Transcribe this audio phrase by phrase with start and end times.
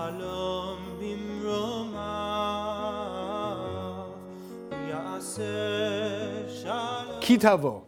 [0.00, 1.98] שלום במרומיו,
[4.88, 5.44] יעשה
[6.48, 7.20] שלום.
[7.20, 7.84] Kitavo.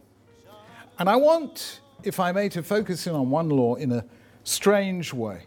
[0.99, 4.05] And I want, if I may, to focus in on one law in a
[4.45, 5.47] strange way.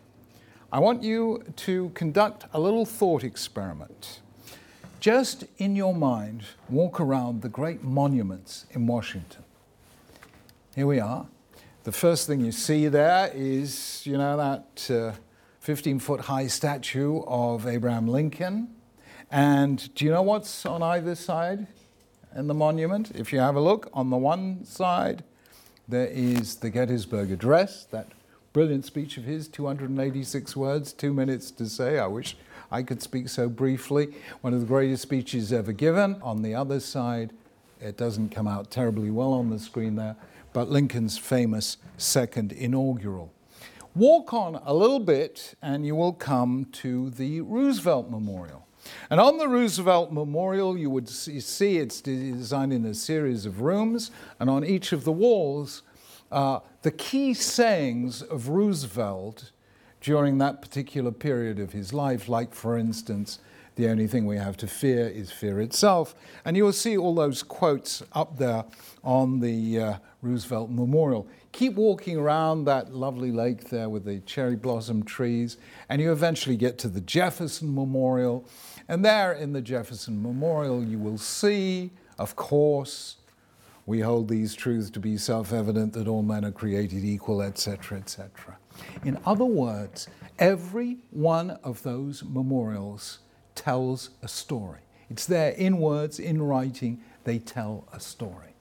[0.73, 4.21] I want you to conduct a little thought experiment.
[4.99, 9.43] Just in your mind, walk around the great monuments in Washington.
[10.75, 11.27] Here we are.
[11.83, 15.11] The first thing you see there is, you know, that uh,
[15.66, 18.68] 15 foot high statue of Abraham Lincoln.
[19.32, 21.66] And do you know what's on either side
[22.36, 23.10] in the monument?
[23.16, 25.24] If you have a look, on the one side,
[25.88, 28.06] there is the Gettysburg Address, that
[28.52, 31.98] brilliant speech of his, 286 words, two minutes to say.
[31.98, 32.36] I wish
[32.70, 34.14] I could speak so briefly.
[34.42, 36.22] One of the greatest speeches ever given.
[36.22, 37.32] On the other side,
[37.80, 40.14] it doesn't come out terribly well on the screen there,
[40.52, 43.32] but Lincoln's famous second inaugural.
[43.96, 48.66] Walk on a little bit, and you will come to the Roosevelt Memorial.
[49.08, 54.10] And on the Roosevelt Memorial, you would see it's designed in a series of rooms,
[54.38, 55.82] and on each of the walls,
[56.30, 59.50] uh, the key sayings of Roosevelt
[60.02, 63.38] during that particular period of his life, like, for instance,
[63.76, 66.14] the only thing we have to fear is fear itself.
[66.44, 68.66] And you will see all those quotes up there
[69.02, 69.94] on the uh,
[70.26, 71.26] Roosevelt Memorial.
[71.52, 75.56] Keep walking around that lovely lake there with the cherry blossom trees,
[75.88, 78.44] and you eventually get to the Jefferson Memorial.
[78.88, 83.16] And there in the Jefferson Memorial, you will see, of course,
[83.86, 87.98] we hold these truths to be self evident that all men are created equal, etc.,
[87.98, 88.58] etc.
[89.04, 93.20] In other words, every one of those memorials
[93.54, 94.80] tells a story.
[95.08, 98.54] It's there in words, in writing, they tell a story.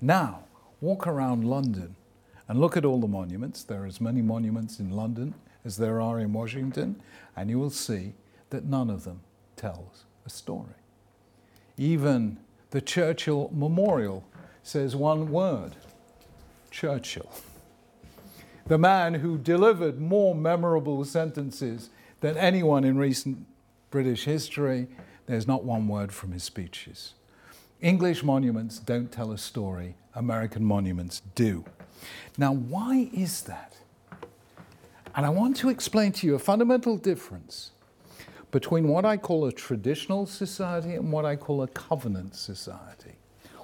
[0.00, 0.44] Now,
[0.82, 1.94] walk around London
[2.48, 3.62] and look at all the monuments.
[3.62, 7.00] There are as many monuments in London as there are in Washington,
[7.36, 8.12] and you will see
[8.50, 9.20] that none of them
[9.56, 10.74] tells a story.
[11.78, 12.38] Even
[12.70, 14.24] the Churchill Memorial
[14.62, 15.76] says one word
[16.70, 17.30] Churchill.
[18.66, 21.90] The man who delivered more memorable sentences
[22.20, 23.46] than anyone in recent
[23.90, 24.88] British history,
[25.26, 27.14] there's not one word from his speeches.
[27.82, 31.64] English monuments don't tell a story, American monuments do.
[32.38, 33.76] Now, why is that?
[35.16, 37.72] And I want to explain to you a fundamental difference
[38.52, 43.16] between what I call a traditional society and what I call a covenant society.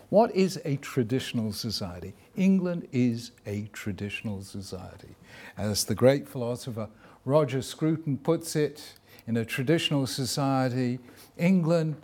[0.08, 2.14] What is a traditional society?
[2.34, 5.14] England is a traditional society.
[5.56, 6.88] As the great philosopher
[7.24, 8.94] Roger Scruton puts it,
[9.26, 10.98] in a traditional society,
[11.36, 11.96] England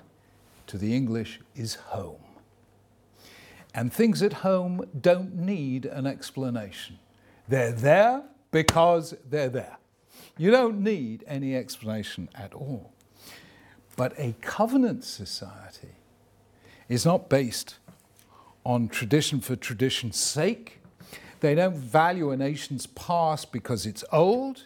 [0.66, 2.22] to the English is home.
[3.74, 6.98] And things at home don't need an explanation.
[7.48, 9.78] They're there because they're there.
[10.36, 12.92] You don't need any explanation at all.
[13.96, 15.96] But a covenant society
[16.88, 17.76] is not based
[18.64, 20.80] on tradition for tradition's sake.
[21.40, 24.64] They don't value a nation's past because it's old.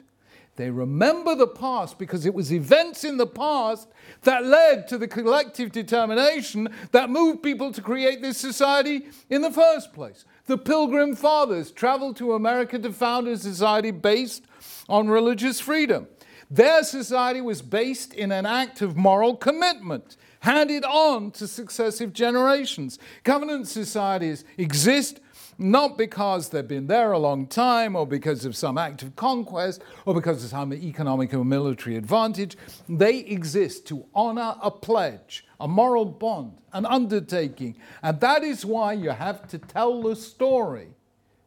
[0.58, 3.86] They remember the past because it was events in the past
[4.22, 9.52] that led to the collective determination that moved people to create this society in the
[9.52, 10.24] first place.
[10.46, 14.46] The Pilgrim Fathers traveled to America to found a society based
[14.88, 16.08] on religious freedom.
[16.50, 22.98] Their society was based in an act of moral commitment handed on to successive generations.
[23.22, 25.20] Covenant societies exist
[25.58, 29.82] not because they've been there a long time or because of some act of conquest
[30.06, 32.56] or because of some economic or military advantage.
[32.88, 37.76] They exist to honor a pledge, a moral bond, an undertaking.
[38.02, 40.88] And that is why you have to tell the story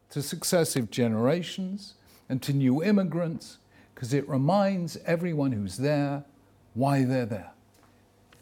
[0.10, 1.94] to successive generations
[2.28, 3.60] and to new immigrants
[3.96, 6.26] because it reminds everyone who's there
[6.74, 7.52] why they're there.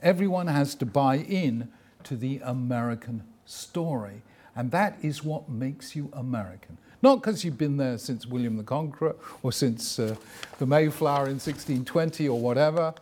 [0.01, 1.69] Everyone has to buy in
[2.03, 4.21] to the American story.
[4.55, 6.77] And that is what makes you American.
[7.01, 10.15] Not because you've been there since William the Conqueror or since uh,
[10.57, 12.93] the Mayflower in 1620 or whatever,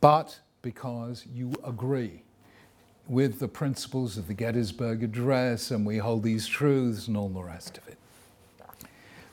[0.00, 2.22] but because you agree
[3.08, 7.42] with the principles of the Gettysburg Address and we hold these truths and all the
[7.42, 7.98] rest of it.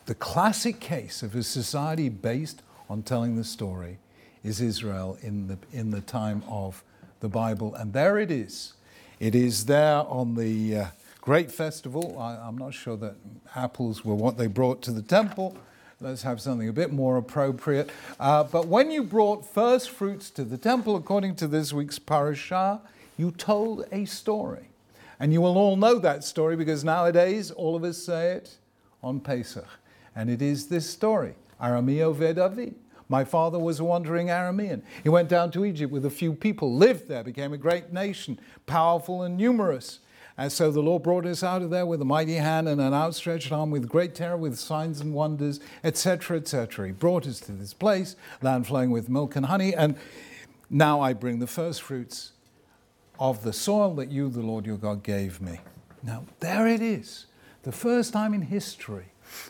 [0.07, 3.99] The classic case of a society based on telling the story
[4.43, 6.83] is Israel in the, in the time of
[7.19, 7.75] the Bible.
[7.75, 8.73] And there it is.
[9.19, 10.85] It is there on the uh,
[11.27, 12.17] great festival.
[12.17, 13.15] I, am not sure that
[13.53, 15.57] apples were what they brought to the temple.
[15.99, 17.89] Let's have something a bit more appropriate.
[18.17, 22.79] Uh, but when you brought first fruits to the temple, according to this week's parashah,
[23.17, 24.69] you told a story.
[25.19, 28.55] And you will all know that story because nowadays all of us say it
[29.03, 29.67] on Pesach.
[30.15, 32.73] And it is this story Arami oved avi.
[33.09, 34.81] My father was a wandering Aramean.
[35.03, 38.39] He went down to Egypt with a few people, lived there, became a great nation,
[38.65, 39.99] powerful and numerous.
[40.37, 42.93] And so the Lord brought us out of there with a mighty hand and an
[42.93, 46.87] outstretched arm, with great terror, with signs and wonders, etc., etc.
[46.87, 49.95] He brought us to this place, land flowing with milk and honey, and
[50.69, 52.33] now I bring the first fruits
[53.19, 55.59] of the soil that you, the Lord your God, gave me.
[56.03, 57.25] Now, there it is,
[57.63, 59.05] the first time in history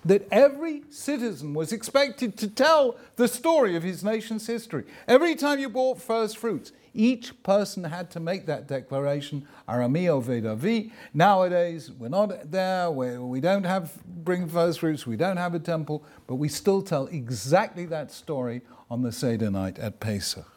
[0.05, 4.85] that every citizen was expected to tell the story of his nation's history.
[5.07, 10.51] Every time you bought first fruits, each person had to make that declaration, Arami oved
[10.51, 10.91] avi.
[11.13, 15.59] Nowadays, we're not there, we we don't have bring first fruits, we don't have a
[15.59, 20.51] temple, but we still tell exactly that story on the Seder night at Pesach.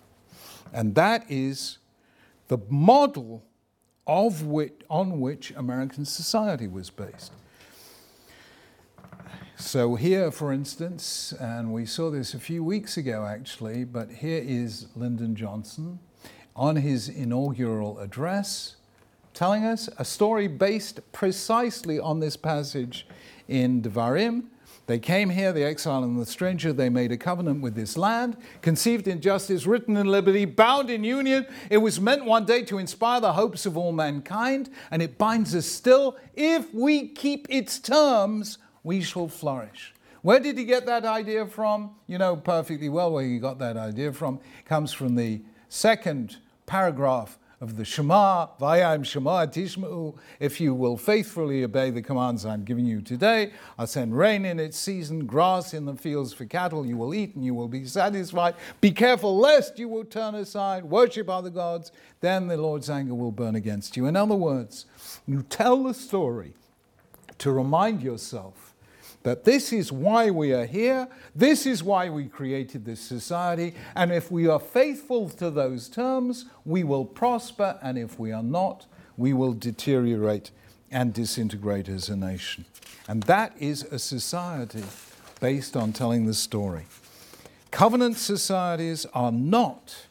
[0.73, 1.79] And that is
[2.49, 3.45] the model
[4.07, 7.33] of which, on which American society was based.
[9.57, 14.43] So, here, for instance, and we saw this a few weeks ago actually, but here
[14.43, 15.99] is Lyndon Johnson
[16.55, 18.77] on his inaugural address
[19.35, 23.07] telling us a story based precisely on this passage
[23.49, 24.45] in Devarim.
[24.87, 28.37] They came here, the exile and the stranger, they made a covenant with this land,
[28.61, 31.47] conceived in justice, written in liberty, bound in union.
[31.71, 35.55] It was meant one day to inspire the hopes of all mankind, and it binds
[35.55, 36.17] us still.
[36.35, 39.95] If we keep its terms, we shall flourish.
[40.23, 41.95] Where did he get that idea from?
[42.09, 44.41] You know perfectly well where he got that idea from.
[44.59, 46.37] It comes from the second
[46.67, 52.65] paragraph of the Shema, Vayam Shema Tishma'u, if you will faithfully obey the commands I'm
[52.65, 56.87] giving you today, I'll send rain in its season, grass in the fields for cattle,
[56.87, 58.55] you will eat and you will be satisfied.
[58.81, 63.33] Be careful lest you will turn aside, worship other gods, then the Lord's anger will
[63.33, 64.07] burn against you.
[64.07, 64.87] In other words,
[65.27, 66.55] you tell the story
[67.39, 68.70] to remind yourself
[69.23, 74.13] that this is why we are here, this is why we created this society, and
[74.13, 78.87] if we are faithful to those terms, we will prosper, and if we are not,
[79.17, 80.51] we will deteriorate
[80.91, 82.65] and disintegrate as a nation.
[83.07, 84.85] And that is a society
[85.41, 86.87] based on telling the story.
[87.71, 90.07] Covenant societies are not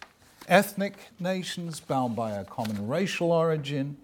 [0.48, 3.98] ethnic nations bound by a common racial origin.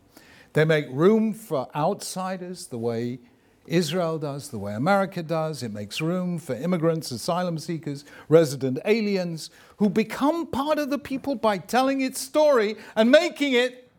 [0.54, 3.19] They make room for outsiders the way
[3.68, 5.64] Israel does, the way America does.
[5.64, 11.36] It makes room for immigrants, asylum seekers, resident aliens who become part of the people
[11.36, 13.92] by telling its story and making it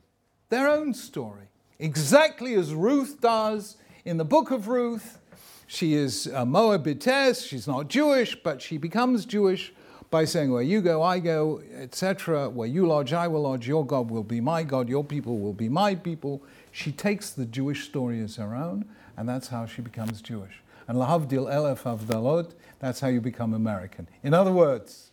[0.49, 1.49] their own story.
[1.79, 5.19] Exactly as Ruth does in the book of Ruth.
[5.67, 9.73] She is a Moabitess, she's not Jewish, but she becomes Jewish
[10.11, 12.49] by saying, Where you go, I go, etc.
[12.49, 13.67] Where you lodge, I will lodge.
[13.67, 14.89] Your God will be my God.
[14.89, 16.43] Your people will be my people.
[16.71, 18.85] She takes the Jewish story as her own
[19.17, 20.63] and that's how she becomes Jewish.
[20.89, 24.09] And lahavdil elef avdalot, that's how you become American.
[24.23, 25.11] In other words,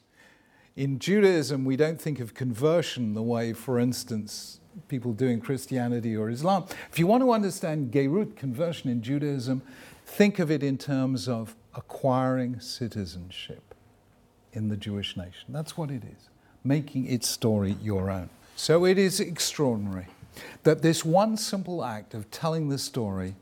[0.76, 6.16] in Judaism, we don't think of conversion the way, for instance, people do in Christianity
[6.16, 6.66] or Islam.
[6.92, 9.62] If you want to understand Geirut, conversion in Judaism,
[10.06, 13.76] think of it in terms of acquiring citizenship
[14.52, 15.46] in the Jewish nation.
[15.50, 16.30] That's what it is,
[16.64, 18.30] making its story your own.
[18.56, 20.08] So it is extraordinary
[20.64, 23.36] that this one simple act of telling the story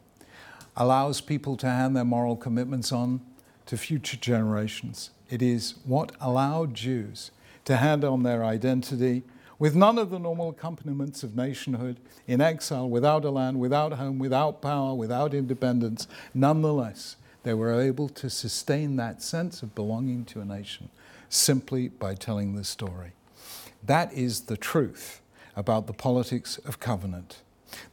[0.76, 3.22] allows people to hand their moral commitments on
[3.66, 5.12] to future generations.
[5.30, 7.32] It is what allowed Jews
[7.66, 9.24] to hand on their identity
[9.60, 14.18] with none of the normal accompaniments of nationhood, in exile, without a land, without home,
[14.18, 16.08] without power, without independence.
[16.34, 20.90] Nonetheless, they were able to sustain that sense of belonging to a nation
[21.30, 23.12] simply by telling the story.
[23.84, 25.22] That is the truth
[25.56, 27.42] about the politics of covenant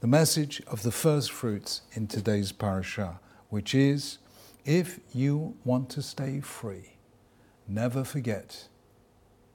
[0.01, 4.19] the message of the first fruits in today's parasha, which is
[4.65, 6.97] if you want to stay free,
[7.67, 8.69] never forget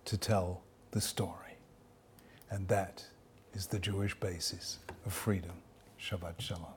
[0.05, 0.61] to tell
[0.91, 1.57] the story.
[2.49, 3.05] And that
[3.53, 5.53] is the Jewish basis of freedom.
[5.99, 6.73] Shabbat Shalom.